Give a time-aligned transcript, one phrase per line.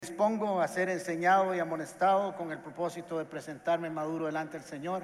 [0.00, 5.02] dispongo a ser enseñado y amonestado con el propósito de presentarme maduro delante del Señor.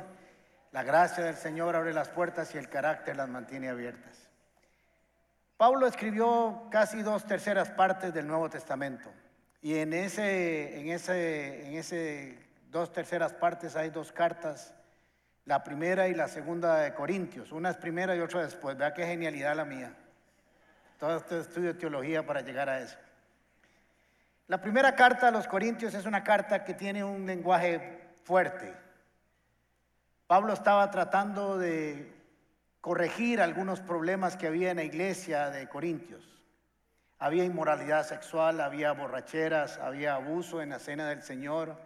[0.73, 4.31] La gracia del Señor abre las puertas y el carácter las mantiene abiertas.
[5.59, 9.11] Pablo escribió casi dos terceras partes del Nuevo Testamento
[9.61, 12.39] y en ese, en ese, en ese
[12.71, 14.73] dos terceras partes hay dos cartas,
[15.45, 17.53] la primera y la segunda de Corintios.
[17.53, 18.79] Una es primera y otra después.
[18.79, 19.95] Vea qué genialidad la mía.
[20.99, 22.97] Todo este estudio de teología para llegar a eso.
[24.49, 28.73] La primera carta a los Corintios es una carta que tiene un lenguaje fuerte.
[30.29, 32.15] Pablo estaba tratando de
[32.81, 36.41] corregir algunos problemas que había en la iglesia de Corintios.
[37.19, 41.77] Había inmoralidad sexual, había borracheras, había abuso en la cena del Señor,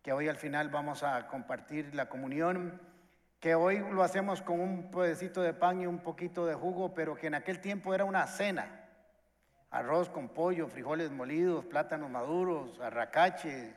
[0.00, 2.80] que hoy al final vamos a compartir la comunión,
[3.40, 7.16] que hoy lo hacemos con un pedacito de pan y un poquito de jugo, pero
[7.16, 8.83] que en aquel tiempo era una cena
[9.74, 13.74] arroz con pollo, frijoles molidos, plátanos maduros, arracache,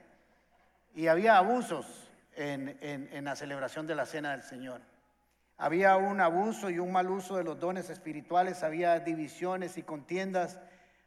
[0.94, 4.80] y había abusos en, en, la celebración de la cena del Señor.
[5.58, 10.60] Había un abuso y un mal uso de los dones espirituales, había divisiones y contiendas.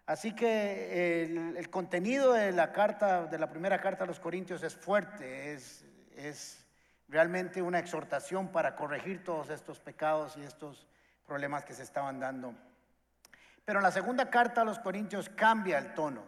[0.07, 4.65] Así que el, el, contenido de la carta, de la primera carta a los Corintios
[4.65, 5.85] es fuerte, es,
[6.17, 6.67] es
[7.09, 10.89] realmente una exhortación para corregir todos estos pecados y estos
[11.29, 12.57] problemas que se estaban dando
[13.71, 16.25] pero en la segunda carta a los Corintios cambia el tono.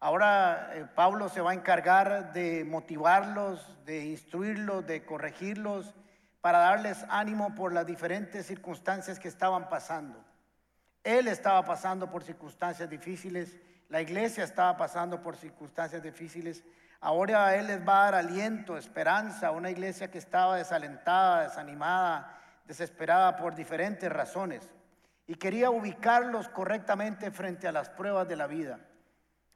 [0.00, 5.94] Ahora eh, Pablo se va a encargar de motivarlos, de instruirlos, de corregirlos,
[6.40, 10.24] para darles ánimo por las diferentes circunstancias que estaban pasando.
[11.04, 13.54] Él estaba pasando por circunstancias difíciles,
[13.90, 16.64] la iglesia estaba pasando por circunstancias difíciles.
[16.98, 22.38] Ahora Él les va a dar aliento, esperanza a una iglesia que estaba desalentada, desanimada,
[22.64, 24.66] desesperada por diferentes razones
[25.28, 28.80] y quería ubicarlos correctamente frente a las pruebas de la vida.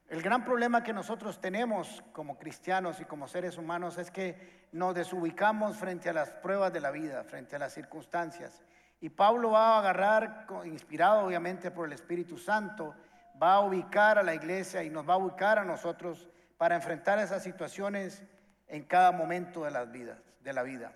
[0.07, 4.95] El gran problema que nosotros tenemos como cristianos y como seres humanos es que nos
[4.95, 8.63] desubicamos frente a las pruebas de la vida, frente a las circunstancias.
[9.01, 12.95] Y Pablo va a agarrar, inspirado obviamente por el Espíritu Santo,
[13.43, 16.29] va a ubicar a la iglesia y nos va a ubicar a nosotros
[16.59, 18.23] para enfrentar esas situaciones
[18.69, 20.93] en cada momento de las vidas, de la vida.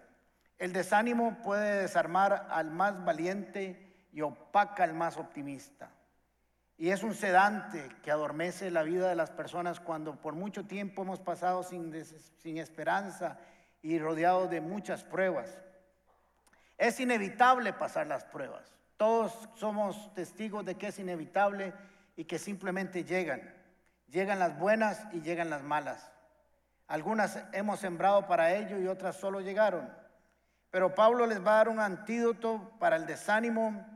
[0.58, 3.85] El desánimo puede desarmar al más valiente
[4.16, 5.90] y opaca al más optimista.
[6.78, 11.02] Y es un sedante que adormece la vida de las personas cuando por mucho tiempo
[11.02, 11.92] hemos pasado sin,
[12.38, 13.36] sin esperanza
[13.82, 15.58] y rodeados de muchas pruebas.
[16.78, 18.72] Es inevitable pasar las pruebas.
[18.96, 21.74] Todos somos testigos de que es inevitable
[22.16, 23.54] y que simplemente llegan.
[24.08, 26.10] Llegan las buenas y llegan las malas.
[26.88, 29.92] Algunas hemos sembrado para ello y otras solo llegaron.
[30.70, 33.95] Pero Pablo les va a dar un antídoto para el desánimo,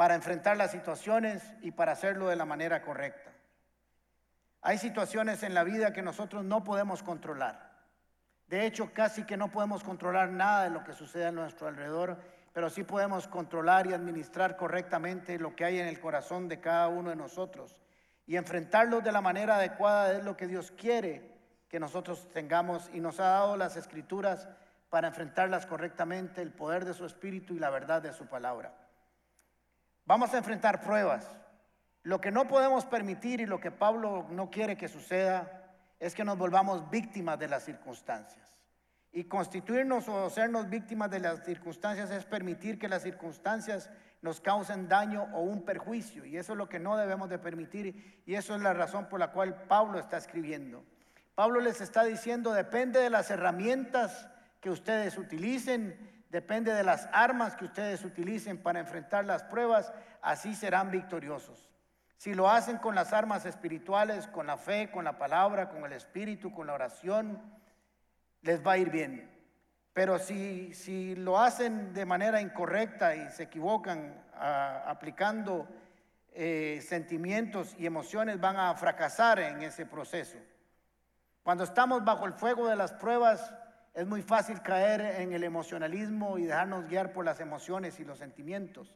[0.00, 3.32] para enfrentar las situaciones y para hacerlo de la manera correcta.
[4.62, 7.70] Hay situaciones en la vida que nosotros no podemos controlar.
[8.46, 12.16] De hecho, casi que no podemos controlar nada de lo que sucede a nuestro alrededor,
[12.54, 16.88] pero sí podemos controlar y administrar correctamente lo que hay en el corazón de cada
[16.88, 17.76] uno de nosotros.
[18.26, 21.30] Y enfrentarlos de la manera adecuada es lo que Dios quiere
[21.68, 24.48] que nosotros tengamos y nos ha dado las escrituras
[24.88, 28.72] para enfrentarlas correctamente, el poder de su espíritu y la verdad de su palabra.
[30.10, 31.24] Vamos a enfrentar pruebas.
[32.02, 36.24] Lo que no podemos permitir y lo que Pablo no quiere que suceda es que
[36.24, 38.58] nos volvamos víctimas de las circunstancias.
[39.12, 43.88] Y constituirnos o hacernos víctimas de las circunstancias es permitir que las circunstancias
[44.20, 46.24] nos causen daño o un perjuicio.
[46.24, 48.20] Y eso es lo que no debemos de permitir.
[48.26, 50.82] Y eso es la razón por la cual Pablo está escribiendo.
[51.36, 54.28] Pablo les está diciendo, depende de las herramientas
[54.60, 59.92] que ustedes utilicen, depende de las armas que ustedes utilicen para enfrentar las pruebas,
[60.22, 61.68] así serán victoriosos.
[62.16, 65.92] Si lo hacen con las armas espirituales, con la fe, con la palabra, con el
[65.92, 67.40] espíritu, con la oración,
[68.42, 69.30] les va a ir bien.
[69.92, 75.66] Pero si, si lo hacen de manera incorrecta y se equivocan aplicando
[76.32, 80.38] eh, sentimientos y emociones, van a fracasar en ese proceso.
[81.42, 83.52] Cuando estamos bajo el fuego de las pruebas,
[83.94, 88.18] es muy fácil caer en el emocionalismo y dejarnos guiar por las emociones y los
[88.18, 88.94] sentimientos.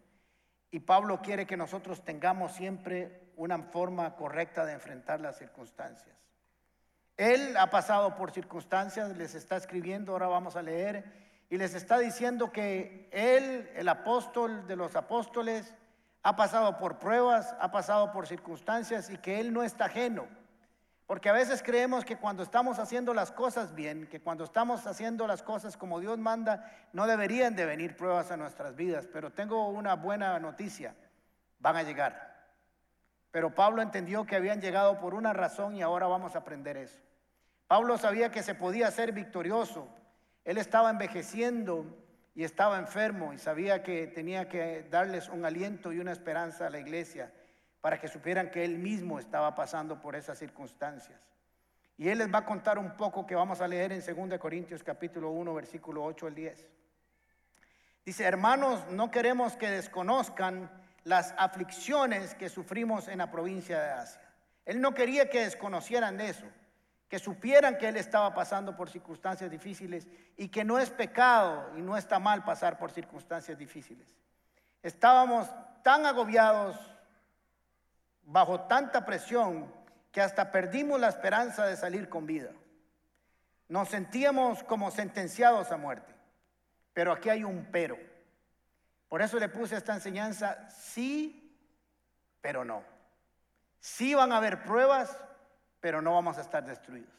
[0.71, 6.17] Y Pablo quiere que nosotros tengamos siempre una forma correcta de enfrentar las circunstancias.
[7.17, 11.05] Él ha pasado por circunstancias, les está escribiendo, ahora vamos a leer,
[11.49, 15.75] y les está diciendo que él, el apóstol de los apóstoles,
[16.23, 20.27] ha pasado por pruebas, ha pasado por circunstancias y que él no está ajeno.
[21.07, 25.27] Porque a veces creemos que cuando estamos haciendo las cosas bien, que cuando estamos haciendo
[25.27, 29.07] las cosas como Dios manda, no deberían de venir pruebas a nuestras vidas.
[29.13, 30.95] Pero tengo una buena noticia,
[31.59, 32.33] van a llegar.
[33.31, 37.01] pero Pablo entendió que habían llegado por una razón y ahora vamos a aprender eso.
[37.67, 39.89] Pablo sabía que se podía ser victorioso.
[40.45, 41.85] Él estaba envejeciendo
[42.37, 46.71] y estaba enfermo y sabía que tenía que darles un aliento y una esperanza a
[46.71, 47.33] la iglesia
[47.85, 51.21] para que supieran que él mismo estaba pasando por esas circunstancias.
[51.99, 54.83] Y él les va a contar un poco que vamos a leer en 2 Corintios
[54.83, 56.67] capítulo 1 versículo 8 al 10.
[58.07, 60.71] Dice, hermanos, no queremos que desconozcan
[61.03, 64.23] las aflicciones que sufrimos en la provincia de Asia.
[64.65, 66.47] Él no quería que desconocieran eso,
[67.07, 70.09] que supieran que él estaba pasando por circunstancias difíciles
[70.39, 74.09] y que no es pecado y no está mal pasar por circunstancias difíciles.
[74.83, 75.51] Estábamos
[75.83, 76.94] tan agobiados,
[78.27, 79.73] bajo tanta presión,
[80.13, 82.51] que hasta perdimos la esperanza de salir con vida.
[83.69, 86.15] Nos sentíamos como sentenciados a muerte.
[86.93, 87.99] Pero aquí hay un pero.
[89.09, 91.59] Por eso le puse esta enseñanza, sí,
[92.41, 92.83] pero no.
[93.81, 95.17] Sí van a haber pruebas,
[95.81, 97.13] pero no vamos a estar destruidos.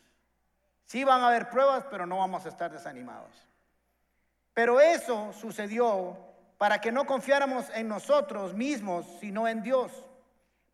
[0.85, 3.31] Sí van a haber pruebas, pero no vamos a estar desanimados.
[4.53, 6.17] Pero eso sucedió
[6.57, 9.91] para que no confiáramos en nosotros mismos, sino en Dios.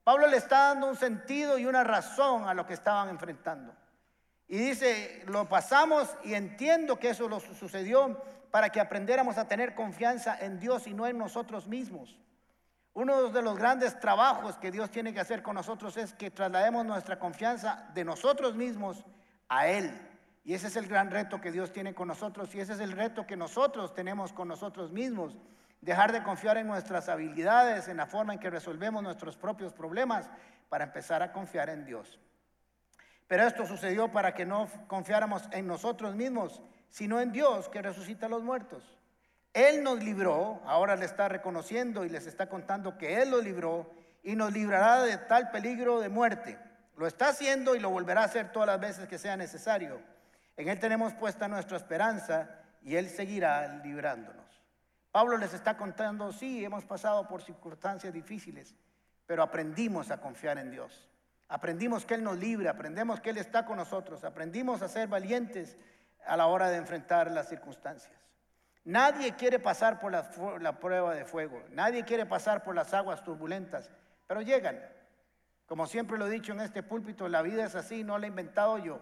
[0.04, 3.74] Pablo le está dando un sentido y una razón a lo que estaban enfrentando.
[4.48, 8.22] Y dice, lo pasamos y entiendo que eso lo sucedió
[8.52, 12.18] para que aprendiéramos a tener confianza en Dios y no en nosotros mismos.
[12.94, 16.86] Uno de los grandes trabajos que Dios tiene que hacer con nosotros es que traslademos
[16.86, 19.06] nuestra confianza de nosotros mismos
[19.48, 19.90] a Él.
[20.44, 22.92] Y ese es el gran reto que Dios tiene con nosotros y ese es el
[22.92, 25.38] reto que nosotros tenemos con nosotros mismos.
[25.82, 30.30] Dejar de confiar en nuestras habilidades, en la forma en que resolvemos nuestros propios problemas,
[30.70, 32.20] para empezar a confiar en Dios.
[33.28, 38.28] Pero esto sucedió para que no confiáramos en nosotros mismos, sino en Dios que resucita
[38.28, 38.84] a los muertos.
[39.54, 43.92] Él nos libró, ahora le está reconociendo y les está contando que Él lo libró
[44.24, 46.58] y nos librará de tal peligro de muerte.
[46.96, 50.00] Lo está haciendo y lo volverá a hacer todas las veces que sea necesario.
[50.56, 52.50] En Él tenemos puesta nuestra esperanza
[52.82, 54.51] y Él seguirá librándonos.
[55.12, 58.74] Pablo les está contando, sí, hemos pasado por circunstancias difíciles,
[59.26, 61.10] pero aprendimos a confiar en Dios.
[61.50, 65.78] Aprendimos que Él nos libre, aprendemos que Él está con nosotros, aprendimos a ser valientes
[66.26, 68.18] a la hora de enfrentar las circunstancias.
[68.86, 70.32] Nadie quiere pasar por la,
[70.62, 73.92] la, prueba de fuego, nadie quiere pasar por las aguas turbulentas,
[74.28, 74.80] pero llegan.
[75.66, 78.30] Como siempre lo he dicho en este púlpito, la vida es así, no la he
[78.30, 79.00] inventado yo.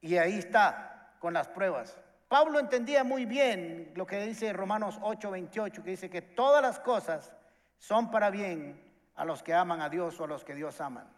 [0.00, 1.98] Y ahí está, con las pruebas.
[2.28, 7.32] Pablo entendía muy bien lo que dice Romanos 8:28, que dice que todas las cosas
[7.78, 8.82] son para bien
[9.14, 11.08] a los que aman a Dios o a los que Dios aman.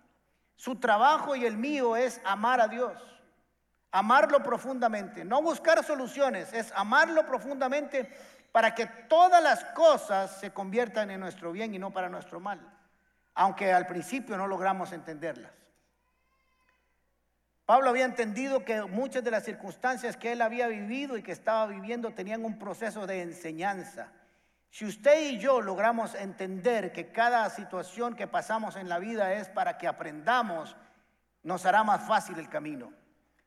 [0.56, 3.00] Su trabajo y el mío es amar a Dios,
[3.90, 8.12] amarlo profundamente, no buscar soluciones, es amarlo profundamente
[8.52, 12.60] para que todas las cosas se conviertan en nuestro bien y no para nuestro mal,
[13.34, 15.57] aunque al principio no logramos entenderlas.
[17.68, 21.66] Pablo había entendido que muchas de las circunstancias que él había vivido y que estaba
[21.66, 24.10] viviendo tenían un proceso de enseñanza.
[24.70, 29.50] Si usted y yo logramos entender que cada situación que pasamos en la vida es
[29.50, 30.76] para que aprendamos,
[31.42, 32.90] nos hará más fácil el camino.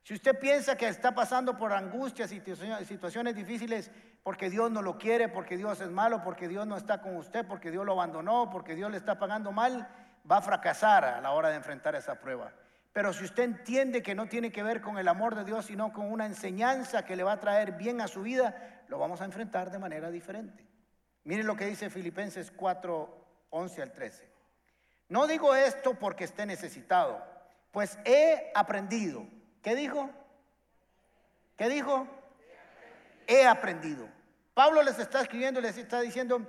[0.03, 2.39] Si usted piensa que está pasando por angustias y
[2.85, 3.89] situaciones difíciles
[4.21, 7.43] porque Dios no lo quiere, porque Dios es malo, porque Dios no está con usted,
[7.47, 9.87] porque Dios lo abandonó, porque Dios le está pagando mal,
[10.31, 12.53] va a fracasar a la hora de enfrentar esa prueba.
[12.93, 15.93] Pero si usted entiende que no tiene que ver con el amor de Dios, sino
[15.93, 19.25] con una enseñanza que le va a traer bien a su vida, lo vamos a
[19.25, 20.67] enfrentar de manera diferente.
[21.23, 24.29] Miren lo que dice Filipenses 4, 11 al 13.
[25.07, 27.23] No digo esto porque esté necesitado,
[27.71, 29.25] pues he aprendido.
[29.61, 30.09] ¿Qué dijo?
[31.55, 32.07] ¿Qué dijo?
[33.27, 34.09] He aprendido.
[34.53, 36.45] Pablo les está escribiendo, les está diciendo,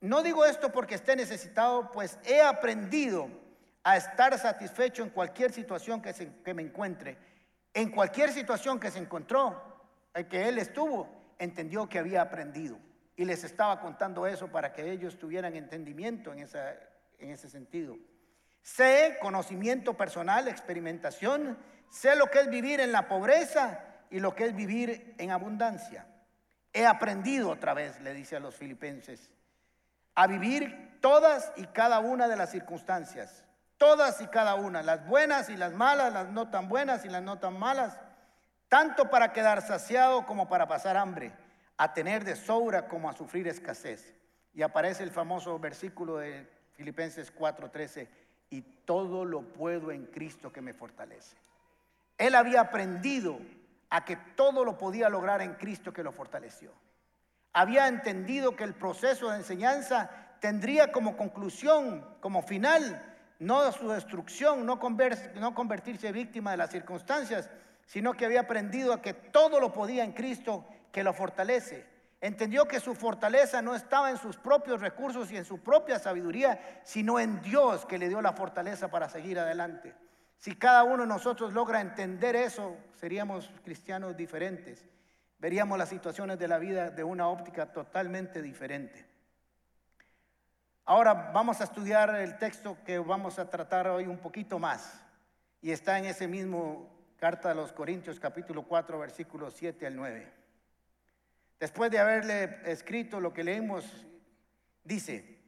[0.00, 3.28] no digo esto porque esté necesitado, pues he aprendido
[3.84, 6.12] a estar satisfecho en cualquier situación que,
[6.42, 7.18] que me encuentre.
[7.74, 9.62] En cualquier situación que se encontró,
[10.14, 12.78] el que él estuvo, entendió que había aprendido.
[13.14, 16.72] Y les estaba contando eso para que ellos tuvieran entendimiento en, esa,
[17.18, 17.96] en ese sentido.
[18.62, 21.58] Sé conocimiento personal, experimentación,
[21.90, 26.06] sé lo que es vivir en la pobreza y lo que es vivir en abundancia.
[26.72, 29.30] He aprendido otra vez, le dice a los filipenses,
[30.14, 33.43] a vivir todas y cada una de las circunstancias
[33.78, 37.22] todas y cada una, las buenas y las malas, las no tan buenas y las
[37.22, 37.98] no tan malas,
[38.68, 41.32] tanto para quedar saciado como para pasar hambre,
[41.76, 44.14] a tener de sobra como a sufrir escasez.
[44.52, 48.08] Y aparece el famoso versículo de Filipenses 4:13,
[48.50, 51.36] y todo lo puedo en Cristo que me fortalece.
[52.18, 53.38] Él había aprendido
[53.90, 56.72] a que todo lo podía lograr en Cristo que lo fortaleció.
[57.52, 64.64] Había entendido que el proceso de enseñanza tendría como conclusión, como final, no su destrucción,
[64.64, 64.78] no,
[65.34, 67.50] no convertirse víctima de las circunstancias,
[67.86, 71.86] sino que había aprendido a que todo lo podía en Cristo que lo fortalece.
[72.20, 76.80] Entendió que su fortaleza no estaba en sus propios recursos y en su propia sabiduría,
[76.84, 79.94] sino en Dios que le dio la fortaleza para seguir adelante.
[80.38, 84.84] Si cada uno de nosotros logra entender eso, seríamos cristianos diferentes.
[85.38, 89.13] Veríamos las situaciones de la vida de una óptica totalmente diferente.
[90.86, 95.00] Ahora vamos a estudiar el texto que vamos a tratar hoy un poquito más.
[95.62, 100.30] Y está en ese mismo carta de los Corintios capítulo 4 versículos 7 al 9.
[101.58, 103.86] Después de haberle escrito lo que leímos,
[104.82, 105.38] dice,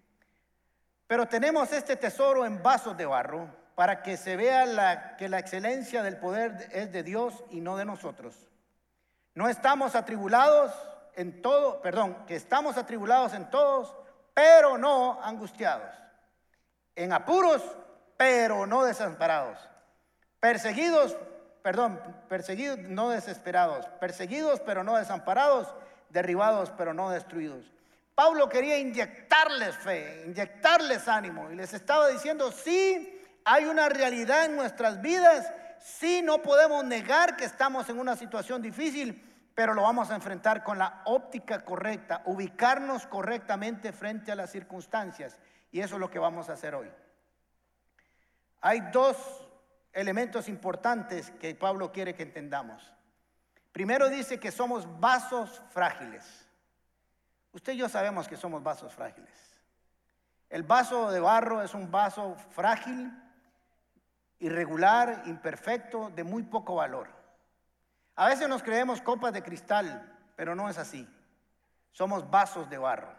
[1.06, 6.02] pero tenemos este tesoro en vasos de barro para que se vea que la excelencia
[6.02, 8.48] del poder es de Dios y no de nosotros.
[9.34, 10.72] No estamos atribulados
[11.14, 13.94] en todo, perdón, que estamos atribulados en todos,
[14.36, 15.90] pero no angustiados.
[16.94, 17.62] En apuros,
[18.18, 19.58] pero no desamparados.
[20.38, 21.16] Perseguidos,
[21.62, 23.86] perdón, perseguidos, no desesperados.
[23.98, 25.74] Perseguidos, pero no desamparados.
[26.10, 27.64] Derribados, pero no destruidos.
[28.14, 34.56] Pablo quería inyectarles fe, inyectarles ánimo y les estaba diciendo, sí, hay una realidad en
[34.56, 35.50] nuestras vidas,
[35.80, 39.25] sí, no podemos negar que estamos en una situación difícil,
[39.56, 45.38] pero lo vamos a enfrentar con la óptica correcta, ubicarnos correctamente frente a las circunstancias.
[45.72, 46.92] Y eso es lo que vamos a hacer hoy.
[48.60, 49.16] Hay dos
[49.94, 52.92] elementos importantes que Pablo quiere que entendamos.
[53.72, 56.46] Primero dice que somos vasos frágiles.
[57.52, 59.58] Usted y yo sabemos que somos vasos frágiles.
[60.50, 63.10] El vaso de barro es un vaso frágil,
[64.38, 67.15] irregular, imperfecto, de muy poco valor.
[68.16, 71.06] A veces nos creemos copas de cristal, pero no es así.
[71.92, 73.14] Somos vasos de barro.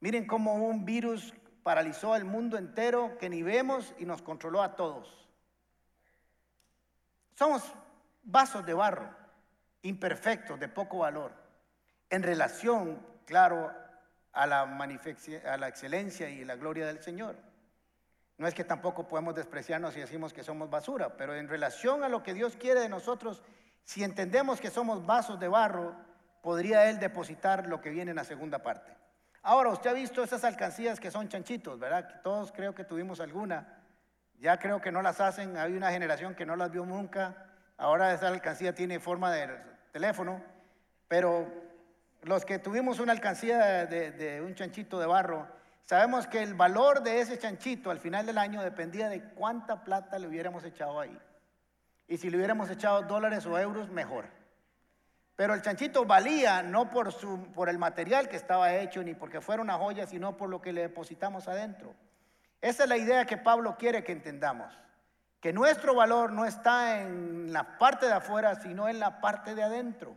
[0.00, 4.76] Miren cómo un virus paralizó al mundo entero que ni vemos y nos controló a
[4.76, 5.26] todos.
[7.34, 7.62] Somos
[8.22, 9.10] vasos de barro,
[9.82, 11.32] imperfectos, de poco valor,
[12.10, 13.72] en relación, claro,
[14.32, 17.36] a la, a la excelencia y la gloria del Señor.
[18.38, 22.08] No es que tampoco podemos despreciarnos y decimos que somos basura, pero en relación a
[22.10, 23.42] lo que Dios quiere de nosotros
[23.86, 25.94] si entendemos que somos vasos de barro,
[26.42, 28.92] podría Él depositar lo que viene en la segunda parte.
[29.42, 32.20] Ahora, usted ha visto esas alcancías que son chanchitos, ¿verdad?
[32.24, 33.80] todos creo que tuvimos alguna.
[34.40, 35.56] Ya creo que no las hacen.
[35.56, 37.46] Hay una generación que no las vio nunca.
[37.76, 39.56] Ahora esa alcancía tiene forma de
[39.92, 40.42] teléfono.
[41.06, 41.46] Pero
[42.22, 45.46] los que tuvimos una alcancía de, de un chanchito de barro,
[45.84, 50.18] sabemos que el valor de ese chanchito al final del año dependía de cuánta plata
[50.18, 51.16] le hubiéramos echado ahí.
[52.08, 54.26] Y si le hubiéramos echado dólares o euros, mejor.
[55.36, 59.40] Pero el chanchito valía no por, su, por el material que estaba hecho, ni porque
[59.40, 61.94] fuera una joya, sino por lo que le depositamos adentro.
[62.62, 64.72] Esa es la idea que Pablo quiere que entendamos.
[65.40, 69.62] Que nuestro valor no está en la parte de afuera, sino en la parte de
[69.62, 70.16] adentro.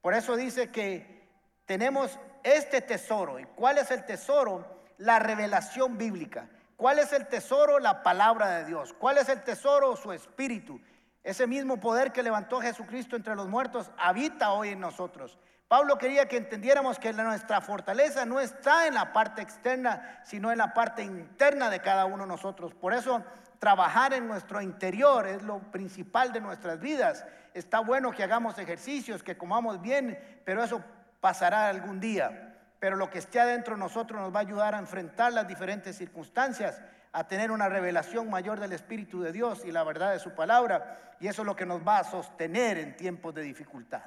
[0.00, 1.28] Por eso dice que
[1.66, 3.38] tenemos este tesoro.
[3.38, 4.82] ¿Y cuál es el tesoro?
[4.96, 6.48] La revelación bíblica.
[6.76, 7.78] ¿Cuál es el tesoro?
[7.78, 8.94] La palabra de Dios.
[8.94, 9.94] ¿Cuál es el tesoro?
[9.96, 10.80] Su espíritu.
[11.28, 15.36] Ese mismo poder que levantó Jesucristo entre los muertos habita hoy en nosotros.
[15.68, 20.56] Pablo quería que entendiéramos que nuestra fortaleza no está en la parte externa, sino en
[20.56, 22.72] la parte interna de cada uno de nosotros.
[22.72, 23.22] Por eso
[23.58, 27.26] trabajar en nuestro interior es lo principal de nuestras vidas.
[27.52, 30.82] Está bueno que hagamos ejercicios, que comamos bien, pero eso
[31.20, 32.56] pasará algún día.
[32.80, 35.94] Pero lo que esté adentro de nosotros nos va a ayudar a enfrentar las diferentes
[35.94, 36.80] circunstancias
[37.12, 41.16] a tener una revelación mayor del Espíritu de Dios y la verdad de su palabra.
[41.20, 44.04] Y eso es lo que nos va a sostener en tiempos de dificultad,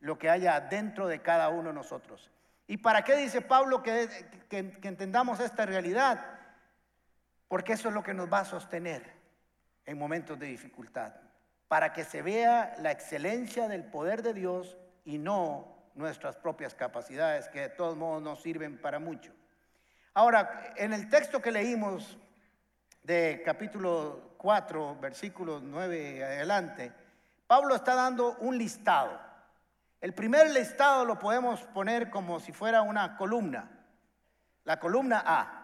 [0.00, 2.30] lo que haya dentro de cada uno de nosotros.
[2.66, 4.08] ¿Y para qué dice Pablo que,
[4.48, 6.24] que, entendamos esta realidad?
[7.48, 9.02] Porque eso es lo que nos va a sostener
[9.84, 11.12] en momentos de dificultad,
[11.68, 17.48] para que se vea la excelencia del poder de Dios y no nuestras propias capacidades,
[17.48, 19.32] que de todos modos nos sirven para mucho.
[20.14, 22.16] Ahora, en el texto que leímos
[23.04, 26.90] de capítulo 4, versículos 9 adelante,
[27.46, 29.20] Pablo está dando un listado.
[30.00, 33.70] El primer listado lo podemos poner como si fuera una columna.
[34.64, 35.60] La columna A.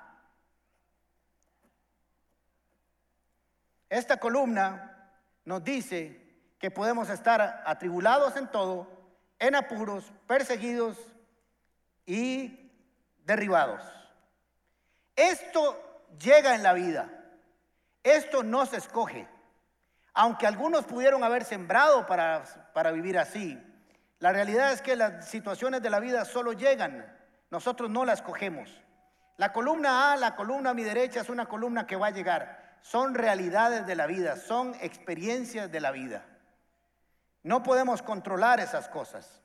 [3.89, 5.11] Esta columna
[5.47, 6.21] nos dice
[6.59, 8.87] que podemos estar atribulados en todo,
[9.39, 10.99] en apuros, perseguidos
[12.05, 12.71] y
[13.25, 13.83] derribados.
[15.17, 17.17] Esto llega en la vida.
[18.03, 19.29] Esto no se escoge.
[20.13, 23.59] Aunque algunos pudieron haber sembrado para, para vivir así,
[24.19, 27.07] la realidad es que las situaciones de la vida solo llegan,
[27.51, 28.71] nosotros no las cogemos.
[29.37, 32.77] La columna A, la columna a mi derecha es una columna que va a llegar.
[32.83, 36.25] Son realidades de la vida, son experiencias de la vida.
[37.43, 39.41] No podemos controlar esas cosas.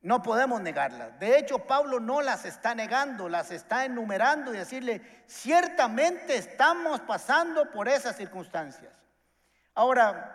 [0.00, 1.18] No podemos negarlas.
[1.18, 7.70] De hecho, Pablo no las está negando, las está enumerando y decirle, ciertamente estamos pasando
[7.72, 8.92] por esas circunstancias.
[9.74, 10.34] Ahora,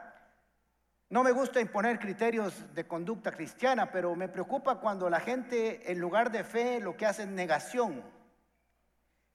[1.09, 5.99] no me gusta imponer criterios de conducta cristiana, pero me preocupa cuando la gente en
[5.99, 8.03] lugar de fe lo que hace es negación.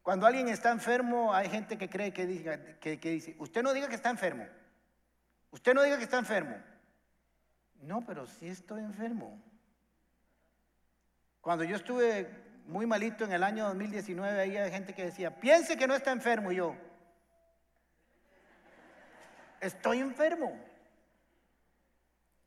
[0.03, 4.11] Cuando alguien está enfermo, hay gente que cree que, dice, usted no diga que está
[4.11, 4.47] enfermo,
[5.53, 6.57] usted no diga que está enfermo.
[7.83, 9.41] No, pero sí estoy enfermo.
[11.41, 12.29] Cuando yo estuve
[12.67, 16.53] muy malito en el año 2019, había gente que decía, piense que no está enfermo.
[16.53, 16.75] Y yo,
[19.61, 20.59] estoy enfermo.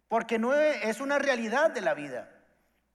[0.07, 2.29] Porque no es una realidad de la vida.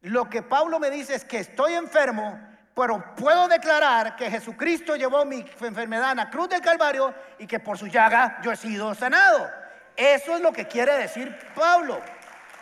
[0.03, 2.39] Lo que Pablo me dice es que estoy enfermo,
[2.75, 7.59] pero puedo declarar que Jesucristo llevó mi enfermedad en la cruz del Calvario y que
[7.59, 9.51] por su llaga yo he sido sanado.
[9.97, 12.01] Eso es lo que quiere decir Pablo.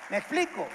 [0.08, 0.68] ¿Me explico?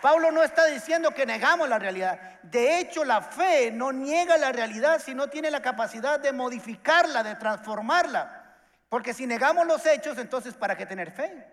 [0.00, 2.40] Pablo no está diciendo que negamos la realidad.
[2.42, 7.34] De hecho, la fe no niega la realidad, sino tiene la capacidad de modificarla, de
[7.34, 8.44] transformarla.
[8.88, 11.46] Porque si negamos los hechos, entonces ¿para qué tener fe?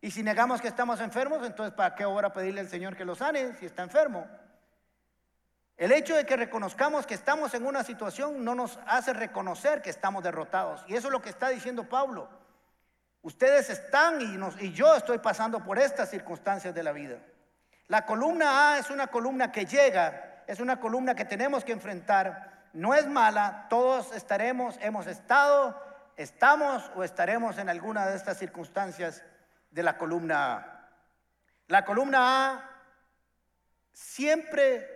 [0.00, 3.14] Y si negamos que estamos enfermos, entonces ¿para qué ahora pedirle al Señor que lo
[3.14, 4.26] sane si está enfermo?
[5.76, 9.90] El hecho de que reconozcamos que estamos en una situación no nos hace reconocer que
[9.90, 10.84] estamos derrotados.
[10.86, 12.28] Y eso es lo que está diciendo Pablo.
[13.22, 17.18] Ustedes están y, y yo estoy pasando por estas circunstancias de la vida.
[17.90, 22.68] La columna A es una columna que llega, es una columna que tenemos que enfrentar.
[22.72, 25.76] No es mala, todos estaremos, hemos estado,
[26.16, 29.24] estamos o estaremos en alguna de estas circunstancias
[29.72, 30.88] de la columna A.
[31.66, 32.70] La columna A
[33.92, 34.88] siempre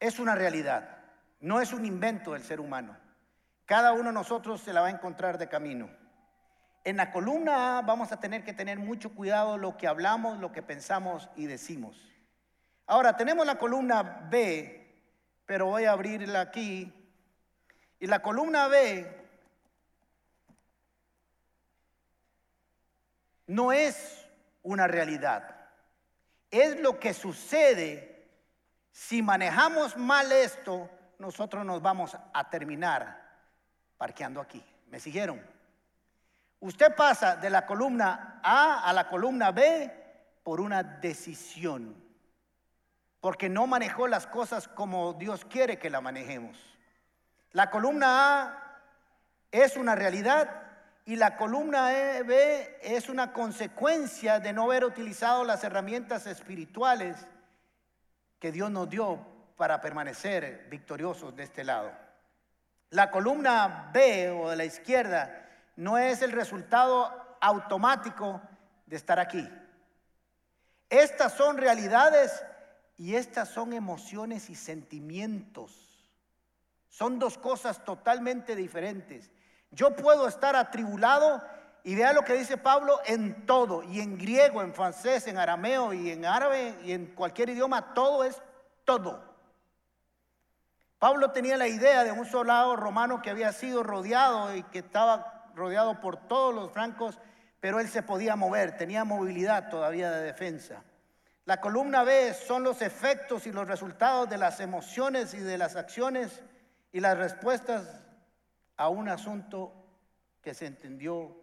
[0.00, 0.88] es una realidad,
[1.38, 2.96] no es un invento del ser humano.
[3.64, 5.88] Cada uno de nosotros se la va a encontrar de camino.
[6.84, 10.52] En la columna A vamos a tener que tener mucho cuidado lo que hablamos, lo
[10.52, 11.96] que pensamos y decimos.
[12.86, 15.02] Ahora tenemos la columna B,
[15.44, 16.92] pero voy a abrirla aquí.
[18.00, 19.06] Y la columna B
[23.46, 24.26] no es
[24.62, 25.56] una realidad.
[26.50, 28.18] Es lo que sucede
[28.98, 33.28] si manejamos mal esto, nosotros nos vamos a terminar
[33.96, 34.64] parqueando aquí.
[34.88, 35.57] ¿Me siguieron?
[36.60, 39.92] Usted pasa de la columna A a la columna B
[40.42, 41.94] por una decisión,
[43.20, 46.58] porque no manejó las cosas como Dios quiere que la manejemos.
[47.52, 48.80] La columna A
[49.52, 50.62] es una realidad
[51.04, 57.16] y la columna e, B es una consecuencia de no haber utilizado las herramientas espirituales
[58.38, 59.18] que Dios nos dio
[59.56, 61.92] para permanecer victoriosos de este lado.
[62.90, 65.47] La columna B o de la izquierda
[65.78, 67.08] no es el resultado
[67.40, 68.42] automático
[68.86, 69.48] de estar aquí.
[70.90, 72.44] Estas son realidades
[72.96, 76.10] y estas son emociones y sentimientos.
[76.88, 79.30] Son dos cosas totalmente diferentes.
[79.70, 81.40] Yo puedo estar atribulado
[81.84, 85.92] y vea lo que dice Pablo en todo, y en griego, en francés, en arameo
[85.92, 88.42] y en árabe y en cualquier idioma, todo es
[88.84, 89.22] todo.
[90.98, 95.37] Pablo tenía la idea de un soldado romano que había sido rodeado y que estaba
[95.58, 97.18] rodeado por todos los francos,
[97.60, 100.82] pero él se podía mover, tenía movilidad todavía de defensa.
[101.44, 105.76] La columna B son los efectos y los resultados de las emociones y de las
[105.76, 106.42] acciones
[106.92, 108.00] y las respuestas
[108.76, 109.72] a un asunto
[110.42, 111.36] que se entendió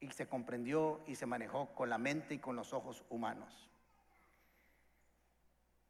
[0.00, 3.68] y se comprendió y se manejó con la mente y con los ojos humanos.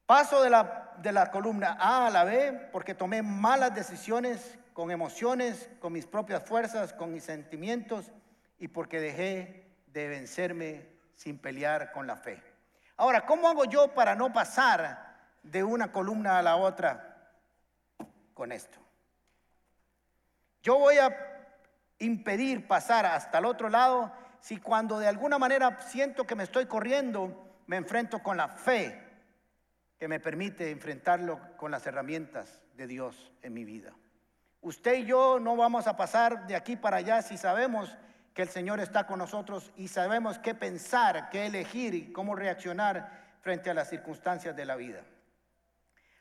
[0.06, 4.90] Paso de la, de la columna A a la B porque tomé malas decisiones con
[4.90, 8.12] emociones, con mis propias fuerzas, con mis sentimientos
[8.58, 12.42] y porque dejé de vencerme sin pelear con la fe.
[12.96, 17.32] Ahora, ¿cómo hago yo para no pasar de una columna a la otra
[18.34, 18.78] con esto?
[20.62, 21.16] Yo voy a
[21.98, 26.66] impedir pasar hasta el otro lado si cuando de alguna manera siento que me estoy
[26.66, 29.06] corriendo, me enfrento con la fe
[29.98, 33.92] que me permite enfrentarlo con las herramientas de Dios en mi vida.
[34.62, 37.96] Usted y yo no vamos a pasar de aquí para allá si sabemos
[38.34, 43.10] que el Señor está con nosotros y sabemos qué pensar, qué elegir y cómo reaccionar
[43.40, 45.02] frente a las circunstancias de la vida.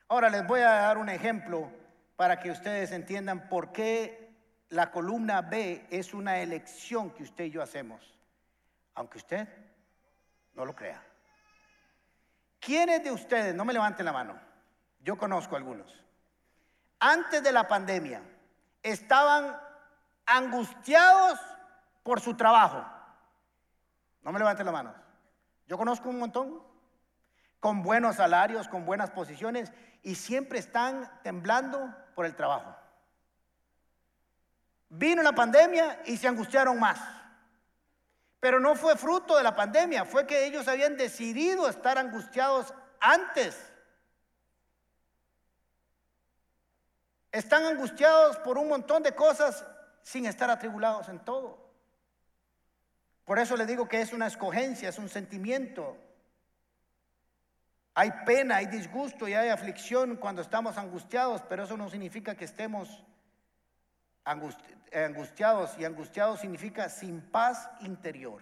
[0.08, 1.70] Ahora les voy a dar un ejemplo
[2.16, 4.30] para que ustedes entiendan por qué
[4.70, 8.18] la columna B es una elección que usted y yo hacemos,
[8.96, 9.48] aunque usted
[10.54, 11.04] no lo crea.
[12.60, 14.40] ¿Quiénes de ustedes, no me levanten la mano,
[15.02, 16.04] yo conozco algunos,
[17.00, 18.22] antes de la pandemia,
[18.84, 19.58] estaban
[20.26, 21.40] angustiados
[22.04, 22.86] por su trabajo.
[24.22, 24.94] No me levanten la mano.
[25.68, 26.62] Yo conozco un montón
[27.60, 32.76] con buenos salarios, con buenas posiciones y siempre están temblando por el trabajo.
[34.90, 37.00] Vino la pandemia y se angustiaron más.
[38.40, 43.69] Pero no fue fruto de la pandemia, fue que ellos habían decidido estar angustiados antes.
[47.32, 49.66] Están angustiados por un montón de cosas
[50.02, 51.70] sin estar atribulados en todo.
[53.26, 55.96] Por eso le digo que es una escogencia, es un sentimiento.
[57.94, 62.46] Hay pena, hay disgusto y hay aflicción cuando estamos angustiados, pero eso no significa que
[62.46, 63.04] estemos
[64.24, 68.42] angustiados y angustiados significa sin paz interior.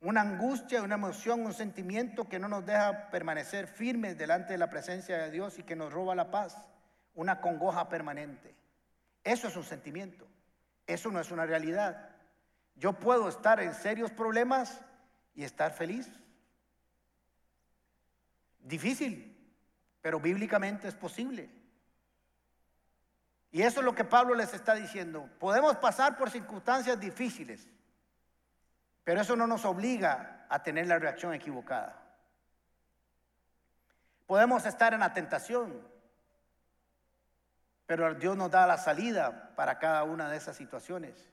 [0.00, 4.70] Una angustia, una emoción, un sentimiento que no nos deja permanecer firmes delante de la
[4.70, 6.56] presencia de Dios y que nos roba la paz.
[7.14, 8.54] Una congoja permanente.
[9.22, 10.26] Eso es un sentimiento.
[10.86, 12.10] Eso no es una realidad.
[12.76, 14.80] Yo puedo estar en serios problemas
[15.34, 16.10] y estar feliz.
[18.60, 19.36] Difícil,
[20.00, 21.50] pero bíblicamente es posible.
[23.52, 25.28] Y eso es lo que Pablo les está diciendo.
[25.38, 27.68] Podemos pasar por circunstancias difíciles,
[29.04, 32.00] pero eso no nos obliga a tener la reacción equivocada.
[34.26, 35.86] Podemos estar en la tentación,
[37.86, 41.30] pero Dios nos da la salida para cada una de esas situaciones.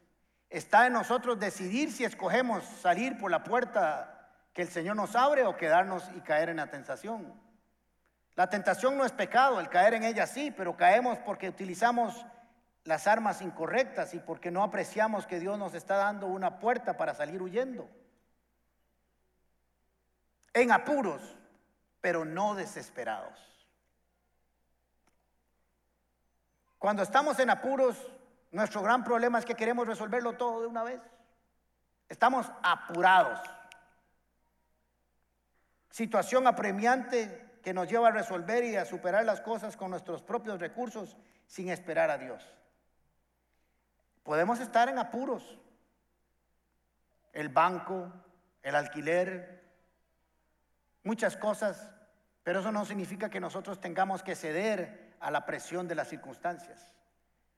[0.49, 5.45] Está en nosotros decidir si escogemos salir por la puerta que el Señor nos abre
[5.45, 7.33] o quedarnos y caer en la tentación.
[8.35, 12.25] La tentación no es pecado, el caer en ella sí, pero caemos porque utilizamos
[12.83, 17.13] las armas incorrectas y porque no apreciamos que Dios nos está dando una puerta para
[17.13, 17.89] salir huyendo.
[20.53, 21.21] En apuros,
[22.01, 23.50] pero no desesperados.
[26.81, 27.95] Cuando estamos en apuros,
[28.49, 30.99] nuestro gran problema es que queremos resolverlo todo de una vez.
[32.09, 33.39] Estamos apurados.
[35.91, 40.59] Situación apremiante que nos lleva a resolver y a superar las cosas con nuestros propios
[40.59, 41.15] recursos
[41.45, 42.51] sin esperar a Dios.
[44.23, 45.59] Podemos estar en apuros.
[47.31, 48.11] El banco,
[48.63, 49.71] el alquiler,
[51.03, 51.91] muchas cosas,
[52.41, 56.91] pero eso no significa que nosotros tengamos que ceder a la presión de las circunstancias.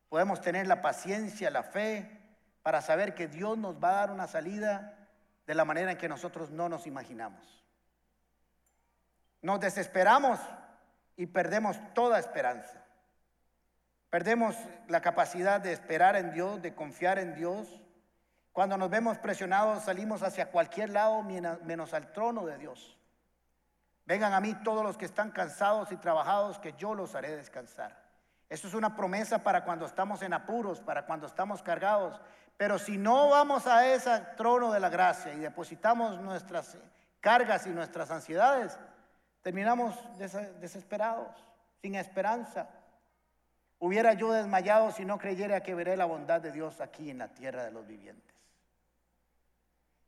[0.09, 2.19] Podemos tener la paciencia, la fe,
[2.61, 5.09] para saber que Dios nos va a dar una salida
[5.47, 7.63] de la manera en que nosotros no nos imaginamos.
[9.41, 10.39] Nos desesperamos
[11.17, 12.85] y perdemos toda esperanza.
[14.09, 14.55] Perdemos
[14.87, 17.81] la capacidad de esperar en Dios, de confiar en Dios.
[18.51, 22.97] Cuando nos vemos presionados salimos hacia cualquier lado menos al trono de Dios.
[24.05, 28.01] Vengan a mí todos los que están cansados y trabajados, que yo los haré descansar.
[28.49, 32.19] Eso es una promesa para cuando estamos en apuros, para cuando estamos cargados.
[32.57, 36.77] Pero si no vamos a ese trono de la gracia y depositamos nuestras
[37.21, 38.77] cargas y nuestras ansiedades,
[39.43, 41.35] Terminamos desesperados,
[41.81, 42.69] sin esperanza.
[43.77, 47.27] Hubiera yo desmayado si no creyera que veré la bondad de Dios aquí en la
[47.27, 48.33] tierra de los vivientes.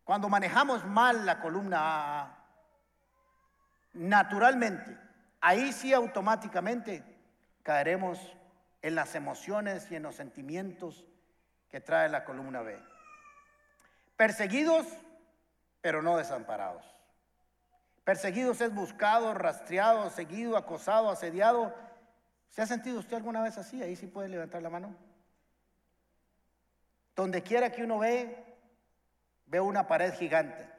[0.06, 2.45] Cuando manejamos mal la columna A,
[3.96, 4.98] naturalmente,
[5.42, 7.04] ahí sí automáticamente
[7.64, 8.20] caeremos
[8.82, 11.06] en las emociones y en los sentimientos
[11.70, 12.80] que trae la columna B.
[14.16, 14.86] Perseguidos,
[15.82, 16.86] pero no desamparados.
[18.04, 21.74] Perseguidos es buscado, rastreado, seguido, acosado, asediado.
[22.52, 23.82] ¿Se ha sentido usted alguna vez así?
[23.82, 24.96] Ahí sí puede levantar la mano.
[27.16, 28.44] Donde quiera que uno ve,
[29.48, 30.75] ve una pared gigante.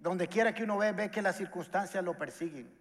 [0.00, 2.76] Donde quiera que uno ve, ve que las circunstancias lo persiguen.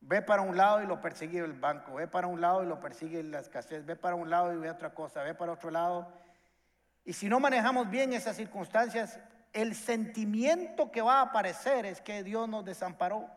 [0.00, 2.80] Ve para un lado y lo persigue el banco, ve para un lado y lo
[2.80, 6.12] persigue la escasez, ve para un lado y ve otra cosa, ve para otro lado.
[7.04, 9.18] Y si no manejamos bien esas circunstancias,
[9.52, 13.28] el sentimiento que va a aparecer es que Dios nos desamparó.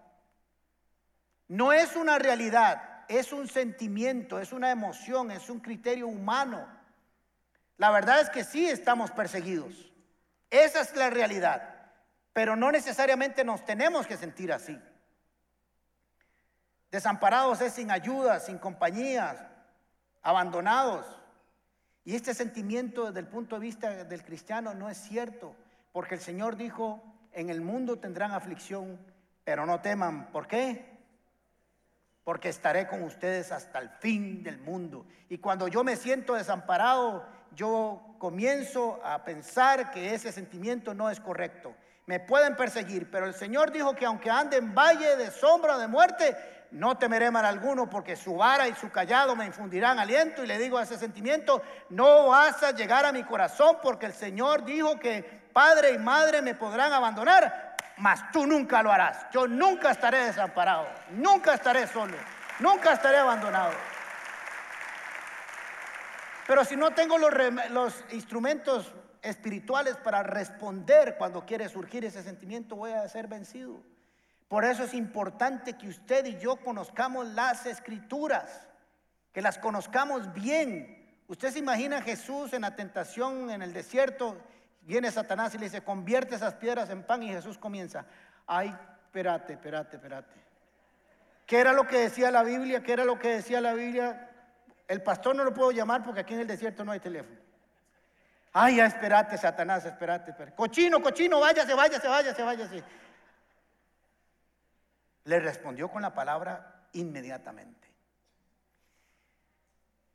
[1.47, 6.67] No es una realidad, es un sentimiento, es una emoción, es un criterio humano.
[7.77, 9.91] La verdad es que sí estamos perseguidos.
[10.49, 11.78] Esa es la realidad.
[12.39, 14.79] Pero no necesariamente nos tenemos que sentir así.
[16.89, 19.51] Desamparados es sin ayuda, sin compañía,
[20.21, 21.05] abandonados.
[22.05, 25.53] Y este sentimiento desde el punto de vista del cristiano no es cierto.
[25.91, 28.97] Porque el Señor dijo, en el mundo tendrán aflicción,
[29.43, 30.31] pero no teman.
[30.31, 30.97] ¿Por qué?
[32.23, 35.05] Porque estaré con ustedes hasta el fin del mundo.
[35.27, 41.19] Y cuando yo me siento desamparado, yo comienzo a pensar que ese sentimiento no es
[41.19, 41.75] correcto.
[42.09, 45.85] Me pueden perseguir, pero el Señor dijo que aunque ande en valle de sombra de
[45.87, 46.35] muerte,
[46.71, 50.43] no temeré mal alguno, porque su vara y su callado me infundirán aliento.
[50.43, 54.13] Y le digo a ese sentimiento, no vas a llegar a mi corazón, porque el
[54.13, 55.21] Señor dijo que
[55.53, 59.27] padre y madre me podrán abandonar, mas tú nunca lo harás.
[59.31, 62.17] Yo nunca estaré desamparado, nunca estaré solo,
[62.57, 63.73] nunca estaré abandonado.
[66.47, 67.31] Pero si no tengo los,
[67.69, 73.81] los instrumentos espirituales para responder cuando quiere surgir ese sentimiento, voy a ser vencido.
[74.47, 78.67] Por eso es importante que usted y yo conozcamos las escrituras,
[79.31, 81.23] que las conozcamos bien.
[81.27, 84.37] Usted se imagina a Jesús en la tentación en el desierto,
[84.81, 88.05] viene Satanás y le dice, convierte esas piedras en pan y Jesús comienza,
[88.47, 90.39] ay, espérate, espérate, espérate.
[91.45, 92.81] ¿Qué era lo que decía la Biblia?
[92.81, 94.29] ¿Qué era lo que decía la Biblia?
[94.87, 97.39] El pastor no lo puedo llamar porque aquí en el desierto no hay teléfono.
[98.53, 100.55] Ay, ya espérate, Satanás, espérate, espérate.
[100.55, 102.83] Cochino, cochino, váyase, váyase, váyase, váyase.
[105.25, 107.87] Le respondió con la palabra inmediatamente.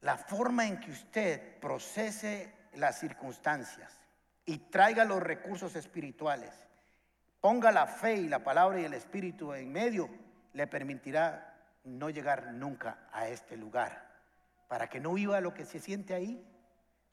[0.00, 3.98] La forma en que usted procese las circunstancias
[4.44, 6.52] y traiga los recursos espirituales,
[7.40, 10.10] ponga la fe y la palabra y el espíritu en medio,
[10.52, 14.10] le permitirá no llegar nunca a este lugar,
[14.68, 16.44] para que no viva lo que se siente ahí.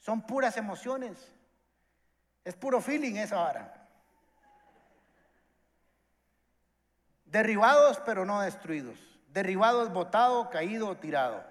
[0.02, 1.32] Son puras emociones,
[2.44, 3.88] es puro feeling esa hora.
[7.26, 9.00] Derribados pero no destruidos.
[9.30, 11.46] Derribados, botado, caído o tirado.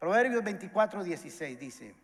[0.00, 1.94] Proverbios 24, 16 dice,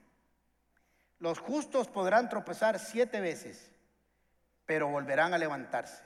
[1.19, 3.71] los justos podrán tropezar siete veces,
[4.67, 6.03] pero volverán a levantarse.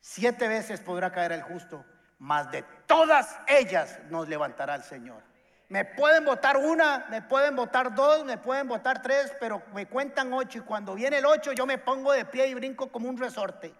[0.00, 1.84] Siete veces podrá caer el justo,
[2.18, 5.31] mas de todas ellas nos levantará el Señor.
[5.72, 10.30] Me pueden votar una, me pueden votar dos, me pueden votar tres, pero me cuentan
[10.30, 13.16] ocho y cuando viene el ocho yo me pongo de pie y brinco como un
[13.16, 13.72] resorte.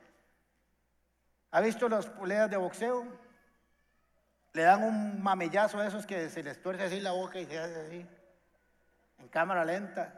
[1.51, 3.07] ¿Ha visto las poleas de boxeo?
[4.55, 7.59] Le dan un mamellazo a esos que se les tuerce así la boca y se
[7.59, 8.07] hace así,
[9.19, 10.15] en cámara lenta.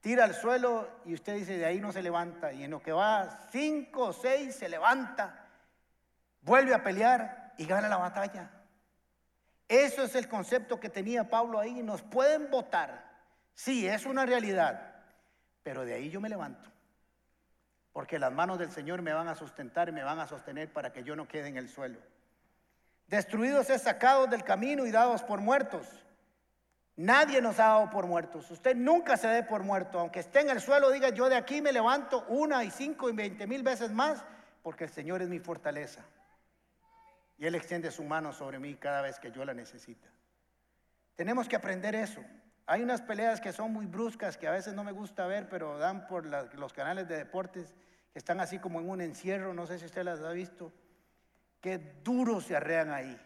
[0.00, 2.52] Tira al suelo y usted dice, de ahí no se levanta.
[2.52, 5.46] Y en lo que va cinco o seis se levanta,
[6.40, 8.50] vuelve a pelear y gana la batalla.
[9.72, 11.82] Eso es el concepto que tenía Pablo ahí.
[11.82, 13.10] Nos pueden votar.
[13.54, 14.94] Sí, es una realidad.
[15.62, 16.72] Pero de ahí yo me levanto
[17.92, 20.92] porque las manos del Señor me van a sustentar y me van a sostener para
[20.92, 21.98] que yo no quede en el suelo.
[23.06, 25.86] Destruidos es sacados del camino y dados por muertos.
[26.96, 28.50] Nadie nos ha dado por muertos.
[28.50, 29.98] Usted nunca se dé por muerto.
[29.98, 33.12] Aunque esté en el suelo, diga yo de aquí me levanto una y cinco y
[33.12, 34.24] veinte mil veces más,
[34.62, 36.02] porque el Señor es mi fortaleza.
[37.42, 40.08] Y Él extiende su mano sobre mí cada vez que yo la necesita.
[41.16, 42.22] Tenemos que aprender eso.
[42.66, 45.76] Hay unas peleas que son muy bruscas, que a veces no me gusta ver, pero
[45.76, 47.74] dan por los canales de deportes,
[48.12, 50.72] que están así como en un encierro, no sé si usted las ha visto,
[51.60, 53.20] qué duro se arrean ahí.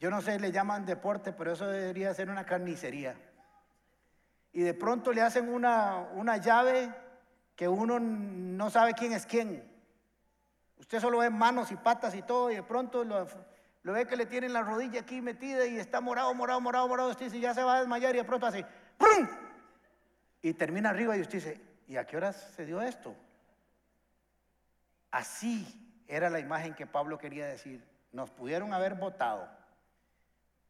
[0.00, 3.14] Yo no sé, le llaman deporte, pero eso debería ser una carnicería.
[4.52, 6.92] Y de pronto le hacen una, una llave
[7.54, 9.69] que uno no sabe quién es quién.
[10.80, 13.28] Usted solo ve manos y patas y todo, y de pronto lo,
[13.84, 17.10] ve que le tienen la rodilla aquí metida y está morado, morado, morado, morado.
[17.10, 18.64] Usted dice, ya se va a desmayar y de pronto así,
[18.96, 19.28] ¡prum!
[20.40, 23.14] Y termina arriba y usted dice, ¿y a qué horas se dio esto?
[25.10, 27.86] Así era la imagen que Pablo quería decir.
[28.12, 29.50] Nos pudieron haber votado,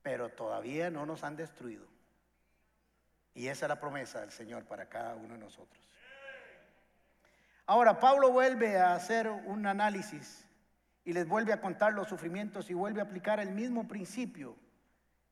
[0.03, 1.87] pero todavía no nos han destruido.
[3.33, 5.81] Y esa es la promesa del Señor para cada uno de nosotros.
[7.71, 10.45] Ahora, Pablo vuelve a hacer un análisis
[11.05, 14.57] y les vuelve a contar los sufrimientos y vuelve a aplicar el mismo principio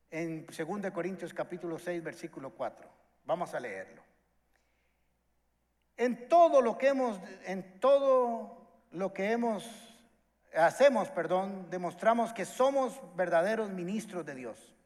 [0.08, 2.88] en 2 Corintios capítulo 6 versículo 4.
[3.24, 4.04] Vamos a leerlo.
[5.96, 9.98] En todo lo que hemos en todo lo que hemos
[10.56, 14.76] hacemos, perdón, demostramos que somos verdaderos ministros de Dios.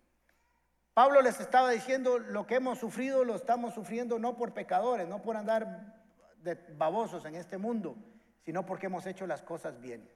[0.95, 5.21] Pablo les estaba diciendo lo que hemos sufrido lo estamos sufriendo no por pecadores, no
[5.21, 6.01] por andar
[6.43, 7.97] de babosos en este mundo,
[8.45, 10.09] sino porque hemos hecho las cosas bien.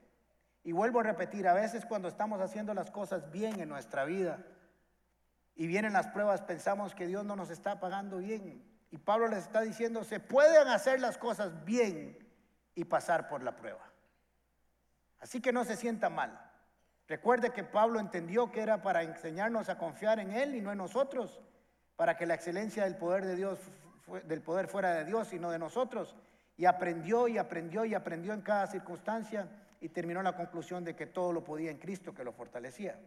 [0.63, 4.43] Y vuelvo a repetir, a veces cuando estamos haciendo las cosas bien en nuestra vida
[5.55, 8.63] y vienen las pruebas, pensamos que Dios no nos está pagando bien.
[8.91, 12.17] Y Pablo les está diciendo, se pueden hacer las cosas bien
[12.75, 13.87] y pasar por la prueba.
[15.19, 16.39] Así que no se sienta mal.
[17.07, 20.77] Recuerde que Pablo entendió que era para enseñarnos a confiar en Él y no en
[20.77, 21.41] nosotros,
[21.95, 23.59] para que la excelencia del poder de Dios,
[24.25, 26.15] del poder fuera de Dios y no de nosotros.
[26.57, 29.47] Y aprendió y aprendió y aprendió en cada circunstancia
[29.79, 32.99] y terminó la conclusión de que todo lo podía en Cristo que lo fortalecía.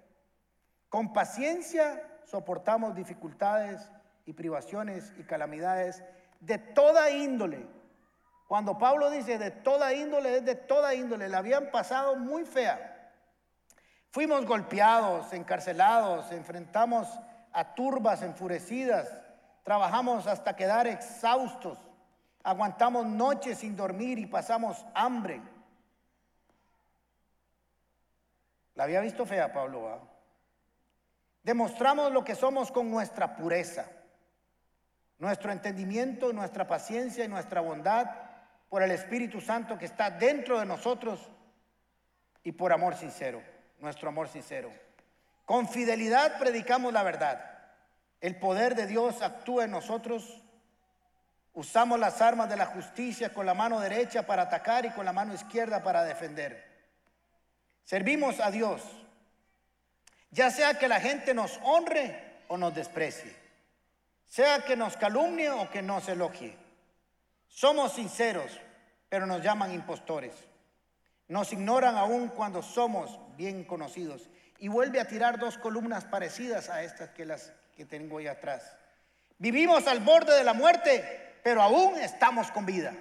[0.89, 3.91] Con paciencia soportamos dificultades
[4.27, 6.03] y privaciones y calamidades
[6.41, 7.67] de toda índole.
[8.49, 13.13] Cuando Pablo dice de toda índole, es de toda índole, la habían pasado muy fea.
[14.11, 17.09] Fuimos golpeados, encarcelados, enfrentamos
[17.53, 19.09] a turbas enfurecidas,
[19.63, 21.79] trabajamos hasta quedar exhaustos,
[22.43, 25.41] aguantamos noches sin dormir y pasamos hambre.
[28.75, 30.01] La había visto fea Pablo.
[31.43, 33.87] Demostramos lo que somos con nuestra pureza,
[35.19, 38.11] nuestro entendimiento, nuestra paciencia y nuestra bondad
[38.69, 41.31] por el Espíritu Santo que está dentro de nosotros
[42.43, 43.43] y por amor sincero,
[43.79, 44.71] nuestro amor sincero.
[45.45, 47.50] Con fidelidad predicamos la verdad.
[48.21, 50.43] El poder de Dios actúa en nosotros.
[51.55, 55.13] Usamos las armas de la justicia con la mano derecha para atacar y con la
[55.13, 56.69] mano izquierda para defender.
[57.85, 58.83] Servimos a Dios,
[60.31, 63.35] ya sea que la gente nos honre o nos desprecie,
[64.29, 66.57] sea que nos calumnie o que nos elogie.
[67.49, 68.53] Somos sinceros,
[69.09, 70.33] pero nos llaman impostores.
[71.27, 74.29] Nos ignoran aún cuando somos bien conocidos.
[74.59, 78.77] Y vuelve a tirar dos columnas parecidas a estas que las que tengo ahí atrás.
[79.39, 82.93] Vivimos al borde de la muerte, pero aún estamos con vida.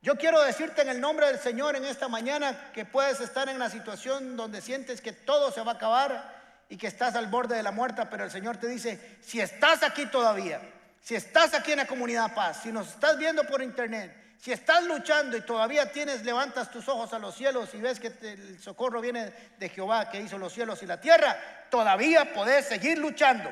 [0.00, 3.56] Yo quiero decirte en el nombre del Señor en esta mañana que puedes estar en
[3.56, 6.36] una situación donde sientes que todo se va a acabar
[6.68, 9.82] y que estás al borde de la muerte, pero el Señor te dice, si estás
[9.82, 10.60] aquí todavía,
[11.00, 14.84] si estás aquí en la comunidad paz, si nos estás viendo por internet, si estás
[14.84, 19.00] luchando y todavía tienes, levantas tus ojos a los cielos y ves que el socorro
[19.00, 21.36] viene de Jehová que hizo los cielos y la tierra,
[21.70, 23.50] todavía podés seguir luchando.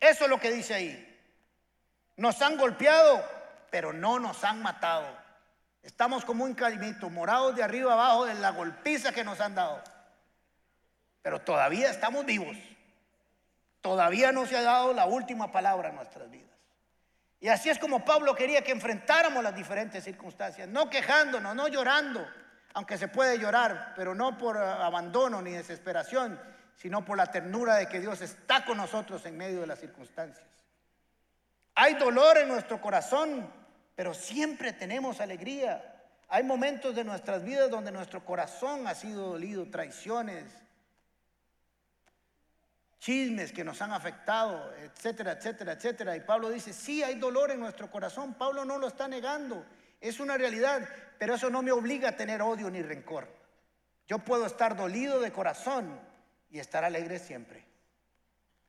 [0.00, 1.02] Eso es lo que dice ahí.
[2.16, 3.24] Nos han golpeado,
[3.70, 5.06] pero no nos han matado.
[5.82, 9.82] Estamos como un calimito, morados de arriba abajo de la golpiza que nos han dado.
[11.22, 12.56] Pero todavía estamos vivos.
[13.80, 16.56] Todavía no se ha dado la última palabra en nuestras vidas.
[17.38, 22.26] Y así es como Pablo quería que enfrentáramos las diferentes circunstancias, no quejándonos, no llorando,
[22.72, 26.40] aunque se puede llorar, pero no por abandono ni desesperación,
[26.76, 30.46] sino por la ternura de que Dios está con nosotros en medio de las circunstancias.
[31.74, 33.50] Hay dolor en nuestro corazón,
[33.94, 35.94] pero siempre tenemos alegría.
[36.28, 40.44] Hay momentos de nuestras vidas donde nuestro corazón ha sido dolido, traiciones,
[42.98, 46.16] chismes que nos han afectado, etcétera, etcétera, etcétera.
[46.16, 48.34] Y Pablo dice, sí, hay dolor en nuestro corazón.
[48.34, 49.64] Pablo no lo está negando,
[50.00, 50.86] es una realidad,
[51.18, 53.28] pero eso no me obliga a tener odio ni rencor.
[54.08, 55.98] Yo puedo estar dolido de corazón
[56.50, 57.64] y estar alegre siempre.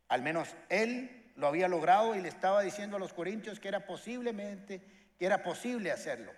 [0.07, 3.85] Al menos él lo había logrado y le estaba diciendo a los corintios que era
[3.85, 4.81] posiblemente,
[5.17, 6.31] que era posible hacerlo.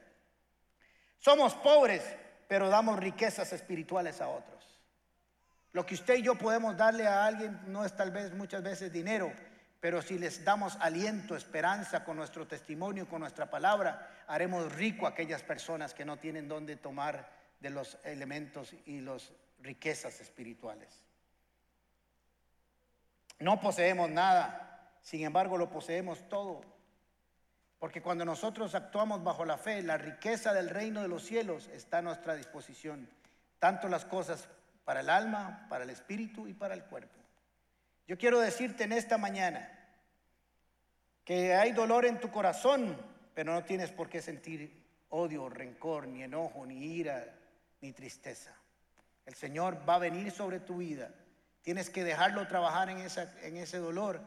[1.20, 2.04] Somos pobres,
[2.48, 4.60] pero damos riquezas espirituales a otros.
[5.72, 8.92] Lo que usted y yo podemos darle a alguien no es tal vez muchas veces
[8.92, 9.32] dinero,
[9.80, 15.10] pero si les damos aliento, esperanza con nuestro testimonio, con nuestra palabra, haremos rico a
[15.10, 20.90] aquellas personas que no tienen dónde tomar de los elementos y las riquezas espirituales.
[23.40, 26.62] No poseemos nada, sin embargo lo poseemos todo.
[27.80, 32.00] Porque cuando nosotros actuamos bajo la fe, la riqueza del reino de los cielos está
[32.00, 33.10] a nuestra disposición.
[33.58, 34.50] Tanto las cosas
[34.84, 37.20] para el alma, para el espíritu y para el cuerpo.
[38.08, 39.72] Yo quiero decirte en esta mañana
[41.24, 42.98] que hay dolor en tu corazón,
[43.34, 47.24] pero no tienes por qué sentir odio, rencor, ni enojo, ni ira,
[47.82, 48.54] ni tristeza.
[49.26, 51.12] El Señor va a venir sobre tu vida.
[51.62, 53.00] Tienes que dejarlo trabajar en,
[53.58, 54.22] ese dolor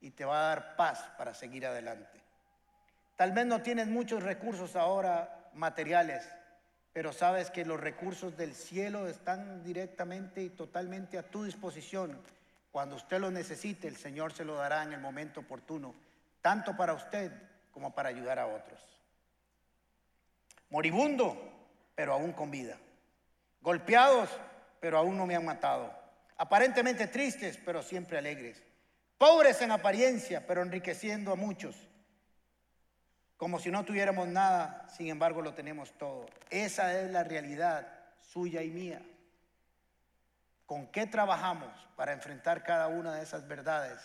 [0.00, 2.20] y te va a dar paz para seguir adelante.
[3.16, 6.26] Tal vez no tienes muchos recursos ahora materiales,
[6.92, 12.18] pero sabes que los recursos del cielo están directamente y totalmente a tu disposición.
[12.70, 15.94] Cuando usted lo necesite, el Señor se lo dará en el momento oportuno,
[16.40, 17.32] tanto para usted
[17.72, 18.80] como para ayudar a otros.
[20.70, 21.36] Moribundo,
[21.94, 22.76] pero aún con vida.
[23.60, 24.28] Golpeados,
[24.80, 26.07] pero aún no me han matado.
[26.38, 28.62] Aparentemente tristes, pero siempre alegres.
[29.18, 31.76] Pobres en apariencia, pero enriqueciendo a muchos
[33.38, 36.26] como si no tuviéramos nada, sin embargo lo tenemos todo.
[36.50, 37.86] Esa es la realidad
[38.20, 39.00] suya y mía.
[40.66, 44.00] ¿Con qué trabajamos para enfrentar cada una de esas verdades?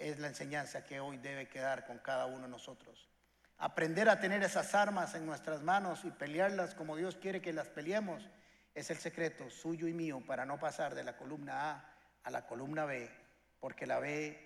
[0.00, 3.08] Es la enseñanza que hoy debe quedar con cada uno de nosotros.
[3.56, 7.68] Aprender a tener esas armas en nuestras manos y pelearlas como Dios quiere que las
[7.68, 8.28] peleemos
[8.76, 11.92] es el secreto suyo y mío para no pasar de la columna A
[12.24, 13.10] a la columna B,
[13.58, 14.38] porque la B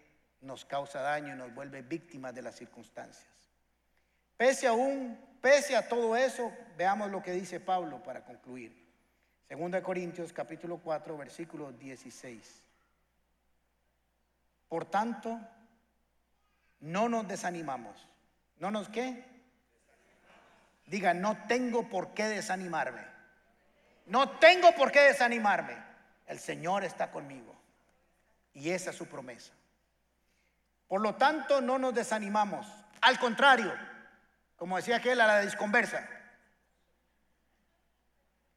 [0.43, 3.27] nos causa daño y nos vuelve víctimas de las circunstancias.
[4.37, 8.89] Pese aún, pese a todo eso, veamos lo que dice Pablo para concluir.
[9.49, 12.63] Segunda de Corintios capítulo 4, versículo 16.
[14.69, 15.41] Por tanto,
[16.79, 18.07] no nos desanimamos.
[18.61, 19.25] ¿No nos qué?
[20.87, 23.10] Diga, no tengo por qué desanimarme.
[24.11, 25.77] No tengo por qué desanimarme.
[26.27, 27.55] El Señor está conmigo.
[28.53, 29.53] Y esa es su promesa.
[30.89, 32.67] Por lo tanto, no nos desanimamos.
[33.03, 33.73] Al contrario,
[34.57, 36.09] como decía aquel a la disconversa,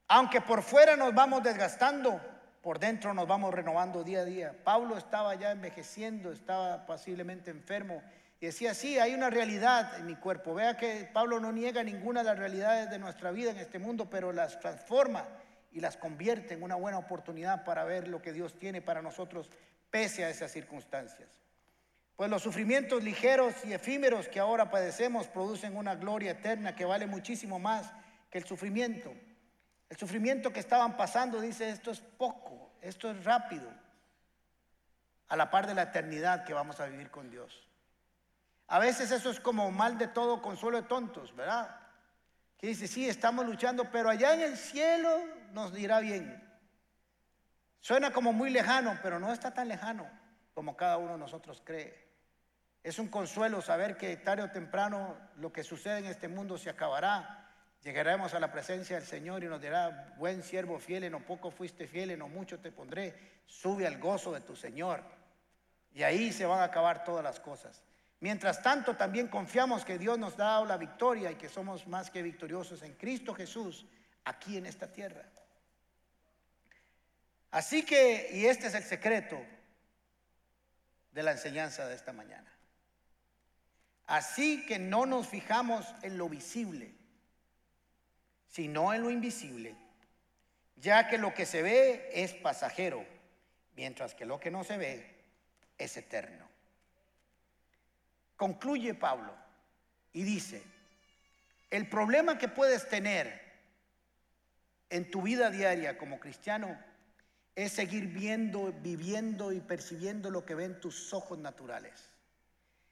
[0.08, 2.20] aunque por fuera nos vamos desgastando,
[2.64, 4.56] por dentro nos vamos renovando día a día.
[4.64, 8.02] Pablo estaba ya envejeciendo, estaba posiblemente enfermo
[8.40, 10.56] y decía, sí, hay una realidad en mi cuerpo.
[10.56, 14.10] Vea que Pablo no niega ninguna de las realidades de nuestra vida en este mundo,
[14.10, 15.28] pero las transforma
[15.74, 19.50] y las convierte en una buena oportunidad para ver lo que Dios tiene para nosotros
[19.90, 21.30] pese a esas circunstancias.
[22.16, 27.08] Pues los sufrimientos ligeros y efímeros que ahora padecemos producen una gloria eterna que vale
[27.08, 27.92] muchísimo más
[28.30, 29.14] que el sufrimiento.
[29.90, 33.68] El sufrimiento que estaban pasando dice, esto es poco, esto es rápido,
[35.28, 37.68] a la par de la eternidad que vamos a vivir con Dios.
[38.68, 41.76] A veces eso es como mal de todo consuelo de tontos, ¿verdad?
[42.58, 45.20] Que dice, sí, estamos luchando, pero allá en el cielo
[45.54, 46.42] nos dirá bien.
[47.80, 50.10] Suena como muy lejano, pero no está tan lejano
[50.54, 52.12] como cada uno de nosotros cree.
[52.84, 56.70] Es un consuelo saber que tarde o temprano lo que sucede en este mundo se
[56.70, 57.44] acabará
[57.84, 61.52] Llegaremos a la presencia del Señor y nos dirá, buen siervo fiel, en lo poco
[61.52, 65.04] fuiste fiel, en lo mucho te pondré, sube al gozo de tu Señor.
[65.92, 67.84] Y ahí se van a acabar todas las cosas.
[68.22, 72.22] Mientras tanto, también confiamos que Dios nos da la victoria y que somos más que
[72.22, 73.86] victoriosos en Cristo Jesús
[74.24, 75.26] aquí en esta tierra.
[77.54, 79.42] Así que, y este es el secreto
[81.14, 82.52] de la enseñanza de esta mañana.
[84.06, 86.94] Así que no nos fijamos en lo visible
[88.54, 89.76] sino en lo invisible,
[90.76, 93.04] ya que lo que se ve es pasajero,
[93.76, 95.12] mientras que lo que no se ve
[95.80, 96.48] es eterno.
[98.38, 99.34] Concluye Pablo
[100.12, 100.62] y dice,
[101.72, 103.42] el problema que puedes tener
[104.92, 106.78] en tu vida diaria como cristiano
[107.56, 112.10] es seguir viendo, viviendo y percibiendo lo que ven tus ojos naturales.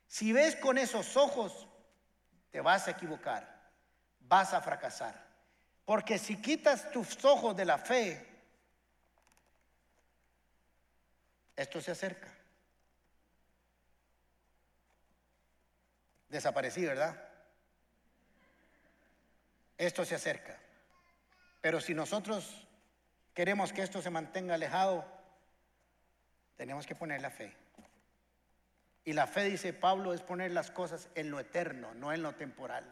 [0.08, 1.68] Si ves con esos ojos,
[2.52, 3.72] te vas a equivocar,
[4.20, 5.30] vas a fracasar.
[5.86, 8.28] Porque si quitas tus ojos de la fe,
[11.56, 12.28] esto se acerca.
[16.30, 17.22] Desaparecí, ¿verdad?
[19.78, 20.58] Esto se acerca.
[21.62, 22.68] Pero si nosotros
[23.34, 25.06] queremos que esto se mantenga alejado,
[26.56, 27.56] tenemos que poner la fe.
[29.04, 32.34] Y la fe, dice Pablo, es poner las cosas en lo eterno, no en lo
[32.36, 32.86] temporal.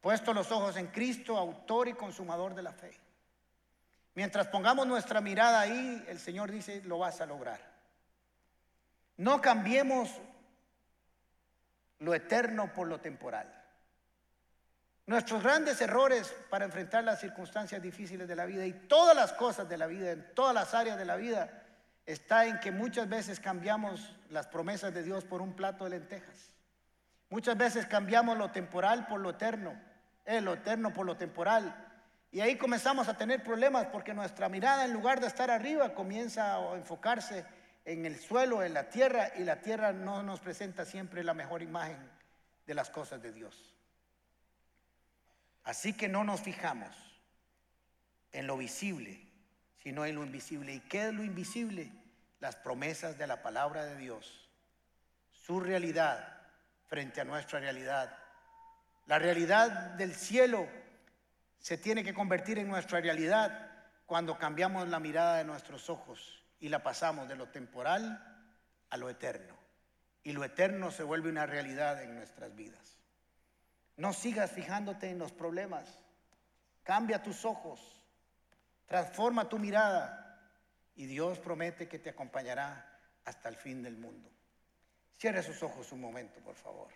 [0.00, 2.98] Puesto los ojos en Cristo, autor y consumador de la fe.
[4.14, 7.60] Mientras pongamos nuestra mirada ahí, el Señor dice, lo vas a lograr.
[9.16, 10.10] No cambiemos
[12.00, 13.57] lo eterno por lo temporal.
[15.08, 19.68] Nuestros grandes errores para enfrentar las circunstancias difíciles de la vida y todas las cosas
[19.68, 21.64] de la vida, en todas las áreas de la vida,
[22.04, 26.52] está en que muchas veces cambiamos las promesas de Dios por un plato de lentejas.
[27.30, 29.88] Muchas veces cambiamos lo temporal por lo eterno
[30.42, 31.74] lo eterno por lo temporal.
[32.30, 36.56] Y ahí comenzamos a tener problemas porque nuestra mirada en lugar de estar arriba comienza
[36.56, 37.46] a enfocarse
[37.86, 41.62] en el suelo, en la tierra, y la tierra no nos presenta siempre la mejor
[41.62, 41.96] imagen
[42.66, 43.77] de las cosas de Dios.
[45.68, 46.90] Así que no nos fijamos
[48.32, 49.20] en lo visible,
[49.82, 50.74] sino en lo invisible.
[50.74, 51.92] ¿Y qué es lo invisible?
[52.40, 54.50] Las promesas de la palabra de Dios,
[55.30, 56.40] su realidad
[56.88, 58.16] frente a nuestra realidad
[59.08, 60.68] la realidad del cielo
[61.58, 63.70] se tiene que convertir en nuestra realidad
[64.04, 68.22] cuando cambiamos la mirada de nuestros ojos y la pasamos de lo temporal
[68.90, 69.56] a lo eterno.
[70.22, 72.97] Y lo eterno se vuelve una realidad en nuestras vidas.
[73.98, 75.86] No sigas fijándote en los problemas.
[76.84, 77.80] Cambia tus ojos.
[78.86, 80.40] Transforma tu mirada.
[80.94, 84.30] Y Dios promete que te acompañará hasta el fin del mundo.
[85.18, 86.88] Cierre sus ojos un momento, por favor.